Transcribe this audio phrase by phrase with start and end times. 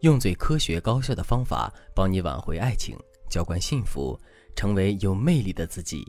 [0.00, 2.96] 用最科学高效的方法帮你挽回爱情，
[3.28, 4.18] 浇灌幸福，
[4.56, 6.02] 成为有魅力的自己。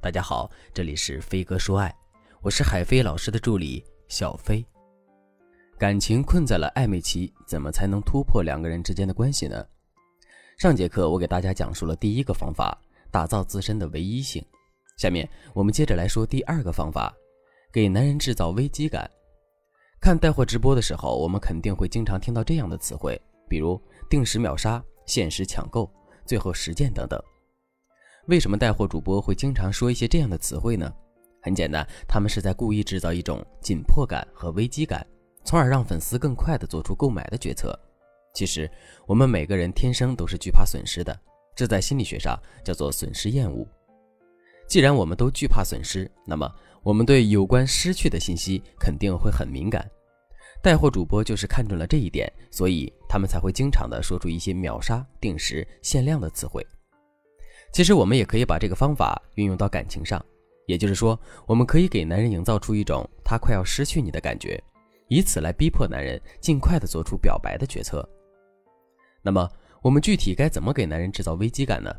[0.00, 1.94] 大家好，这里是飞哥说爱，
[2.40, 4.64] 我是海飞老师的助理小飞。
[5.78, 9.62] 感情困在了暧昧期，怎么才能突破两个人之间的关系呢？
[10.56, 14.42] 上节课我给大家讲述了第一个方法，打造自身的唯一性。
[14.96, 17.14] 下面我们接着来说第二个方法，
[17.70, 19.08] 给男人制造危机感。
[20.00, 25.90] 看带货直播的时候，我们肯定会经常听到这样的词汇，比如定时秒杀、限时抢购、
[26.24, 27.20] 最后实践等等。
[28.26, 30.90] 为什么带货主播会经常说一些这样的词汇呢？
[31.42, 35.06] 很简单，他们是在故意制造一种紧迫感和危机感，
[35.44, 37.78] 从而让粉丝更快地做出购买的决策。
[38.34, 38.70] 其实，
[39.06, 41.18] 我们每个人天生都是惧怕损失的，
[41.56, 43.66] 这在心理学上叫做损失厌恶。
[44.68, 46.48] 既然我们都惧怕损失，那么
[46.82, 49.84] 我们对有关失去的信息肯定会很敏感。
[50.62, 56.64] 带货主播就是看准了这一点，所以他们才会经常的说出一些秒杀、定时、限量的词汇。
[57.72, 60.22] 其实我们也可以把这个方法运用到感情上，
[60.66, 64.62] 也就是说，我们可以给男人营造出一种他快要失去你的感觉，
[65.08, 68.06] 以此来逼迫男人尽快的做出表白的决策。
[69.22, 69.48] 那么，
[69.80, 71.94] 我们具体该怎么给男人制造危机感呢？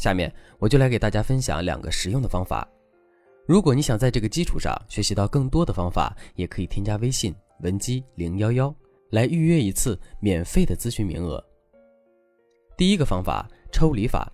[0.00, 2.66] 下面我就来给大家分享两个实用的方法。
[3.46, 8.74] 如果你想在这个基础上学习到更多的方法，也可以添加微信文姬零幺幺
[9.10, 11.44] 来预约一次免费的咨询名额。
[12.78, 14.32] 第一个方法，抽离法。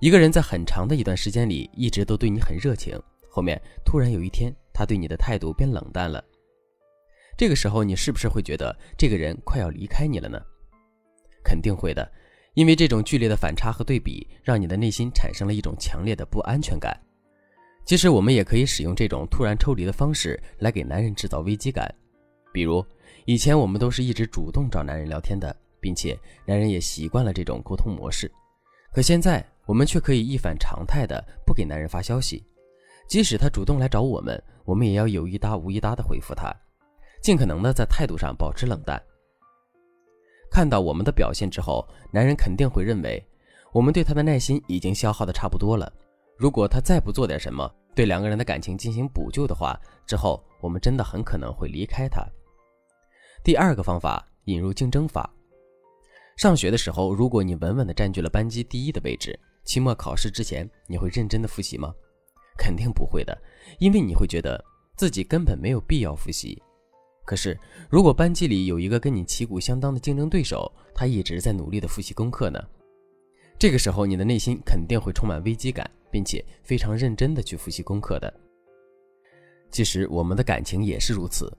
[0.00, 2.98] 一个人在很长的一段时间里一直都对你很热情，
[3.28, 6.24] 后面突然有一天他对你的态度变冷淡了，
[7.36, 10.40] 这个时候你是不是会觉得这个人快要离开你了呢？
[11.44, 12.10] 肯定会的。
[12.54, 16.98] 因为这种剧烈的反差和对比，让你的内心产生了一种强烈的不安全感。
[17.84, 21.92] 其实，我们也可以使用这种突然抽离的方式来给男人制造危机感。
[22.52, 22.84] 比如，
[23.26, 28.30] 以前我们都是一直主动找男人聊天的，并且男人也习惯了这种沟通模式。
[28.92, 32.44] 可现在，我们却可以一反常态的不给男人发消息，
[33.08, 36.54] 即使他主动来找我们，我们也要有一搭无一搭的回复他，
[37.20, 39.02] 尽可能的在态度上保持冷淡。
[40.54, 43.20] 看到我们的表现之后，男人肯定会认为
[43.72, 45.92] 我们对他的耐心已经消耗的差不多了。
[46.38, 49.76] 如果他再不做点什么，对两个人的感情进行补救的话，
[50.06, 52.24] 之后我们真的很可能会离开他。
[53.42, 55.28] 第二个方法，引入竞争法。
[56.36, 61.92] 上学的时候，如果你稳稳的占据了班级第一的位置，期末考试之前你会认真的复习吗？
[62.56, 63.36] 肯定不会的，
[63.80, 64.64] 因为你会觉得
[64.94, 66.62] 自己根本没有必要复习。
[67.24, 67.58] 可是，
[67.88, 72.62] 如果班级里有一个跟你旗鼓相当的竞争对手，他一直在努力的复习功课呢？
[73.58, 78.32] 这个时候，你的内心肯定会充满危机感，并且非常认真的去复习功课的。
[79.70, 81.50] 其实，我们的感情也是如此。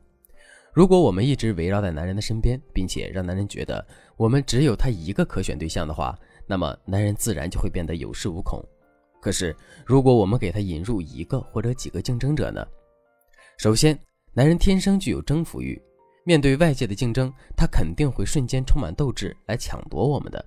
[0.72, 3.86] 如果我们一直围绕在男人的身边，并且让男人觉得
[4.18, 8.64] 我们只有他一个可选对象的话，那么男人自然就会变得有恃无恐。
[9.22, 9.56] 可是，
[9.86, 12.64] 如果我们给他引入一个或者几个竞争者呢？
[13.58, 13.98] 首先，
[14.38, 15.82] 男人天生具有征服欲，
[16.26, 20.44] 面对外界的竞争，他肯定会瞬间充满斗志来抢夺我们的。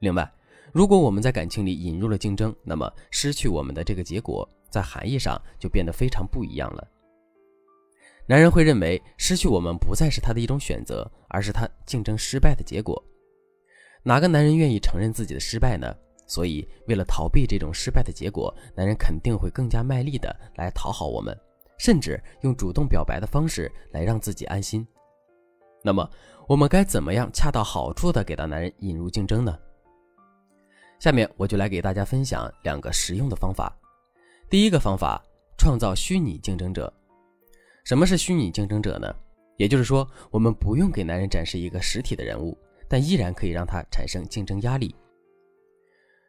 [0.00, 0.30] 另外，
[0.70, 6.86] 如果我们在感情里引入了竞争，那么失去我们的这个结果，在含义上就变得非常不一样了。
[8.26, 13.02] 男人会认为失去我们不再是他的一种选择，而是他竞争失败的结果。
[14.02, 15.90] 哪个男人愿意承认自己的失败呢？
[16.26, 21.34] 所以，为了逃避这种失败的结果，男人肯定会更加卖力的来讨好我们。
[21.82, 24.86] 甚至用主动表白的方式来让自己安心。
[25.82, 26.08] 那么，
[26.46, 29.58] 我们该怎么样恰到好处的给到男人引入竞争呢？
[31.00, 33.76] 下面我就来给大家分享两个实用的方法。
[34.48, 35.20] 第一个方法，
[35.58, 36.92] 创造虚拟竞争者。
[37.82, 39.12] 什么是虚拟竞争者呢？
[39.56, 42.56] 也就是说，我们不用给男人展示一个实体的人物，
[42.88, 44.94] 但依然可以让他产生竞争压力。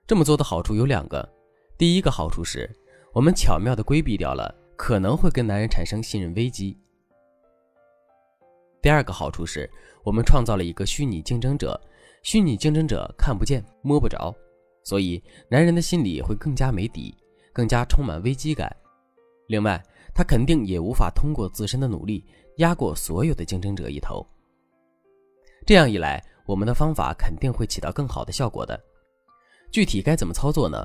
[0.08, 1.32] 这么做的好处有两个。
[1.78, 2.68] 第一个好处是，
[3.14, 4.63] 我们巧妙的规避掉了。
[4.76, 6.78] 可能会跟男人产生信任危机。
[8.82, 9.70] 第二个好处是，
[10.04, 11.80] 我们创造了一个虚拟竞争者，
[12.22, 14.36] 虚拟竞争者看不见摸不着，
[14.84, 17.16] 所以男人的心里会更加没底，
[17.54, 18.76] 更加充满危机感。
[19.48, 19.82] 另外，
[20.14, 22.26] 他肯定也无法通过自身的努力
[22.58, 24.26] 压过所有的竞争者一头。
[25.66, 28.78] 这样一来，我们的方法肯定会起到更好的效果的。
[29.72, 30.78] 具体该怎么操作呢？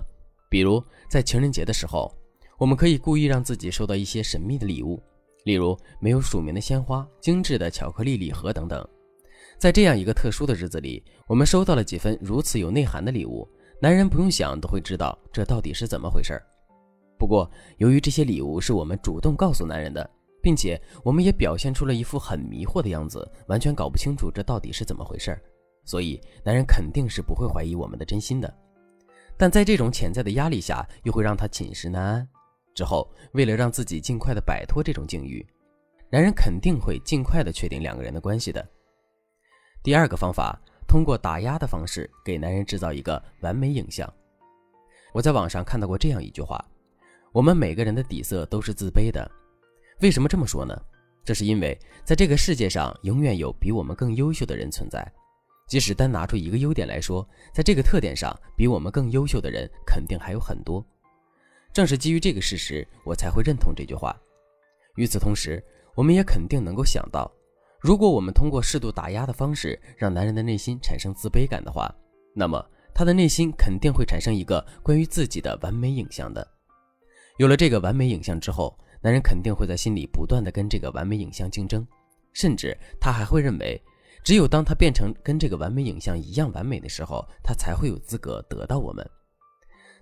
[0.49, 0.81] 比如
[1.11, 2.15] 在情人节的时候。
[2.59, 5.01] 我们可以故意让自己收到一些神秘的礼物，
[5.45, 8.87] 例如没有署名的鲜花、精致的巧克力礼盒等等。
[9.59, 13.49] 在这样一个特殊的日子里，我们收到了几份如此有内涵的礼物，
[13.81, 16.37] 男人不用想都会知道这到底是怎么回事。
[17.17, 20.09] 不过，由于这些礼物是我们主动告诉男人的，
[20.43, 25.41] 并且我们也表现出了一副很迷惑的样子，完全搞不清楚这到底是怎么回事儿。
[25.85, 28.53] 所以男人肯定是不会怀疑我们的真心的。
[29.37, 32.29] 但在这种潜在的压力下，又会让他寝食难安。
[32.79, 35.45] 之后，为了让自己尽快的摆脱这种境遇，
[36.11, 38.65] 男人肯定会尽快的确定两个人的关系的。
[39.83, 44.09] 第二个方法，通过打压的方式给男人制造一个完美影像。
[45.13, 46.65] 我在网上看到过这样一句话：
[47.33, 49.29] 我们每个人的底色都是自卑的。
[50.01, 50.81] 为什么这么说呢？
[51.25, 55.05] 这是因为在这个世界上，永远有比我们更优秀的人存在。
[55.67, 60.87] 即使单拿出一个优点来说，在这个特点上，比我们更优秀的人肯定还有很多。
[61.79, 64.13] 正是基于这个事实，我才会认同这句话。
[64.97, 65.63] 与此同时，
[65.95, 67.31] 我们也肯定能够想到，
[67.79, 71.89] 如果我们通过适度打压的方式，让男人的内心产生自卑感的话，
[72.35, 72.61] 那么
[72.93, 76.45] 他的内心肯定会产生一个关于自己的完美影像的。
[77.37, 81.87] 有了这个完美影像之后，男人肯定会在心里不断的跟这个完美影像竞争，
[82.33, 83.81] 甚至他还会认为。
[84.25, 89.09] 只有当他变成跟这个完美影像一样完美的时候，他才会有资格得到我们。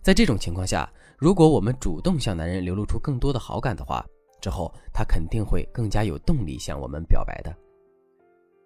[0.03, 0.89] 在这种情况下，
[1.19, 4.05] 如果我们主动向男人流露出更多的好感的话，
[4.41, 7.55] 之后他肯定会更加有动力向我们表白的。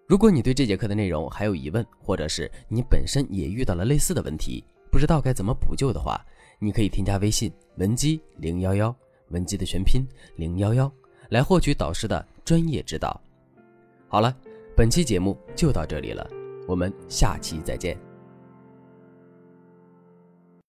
[0.07, 6.19] 如果你对这节课的内容还有疑问，或者是你本身也遇到了类似的问题，不知道该怎么补救的话，
[6.59, 8.95] 你可以添加微信文姬零幺幺，
[9.29, 10.05] 文姬的全拼
[10.35, 10.91] 零幺幺，
[11.29, 13.19] 来获取导师的专业指导。
[14.07, 14.35] 好了。
[14.73, 16.25] 本期节目就到这里了，
[16.65, 18.10] 我们下期再见。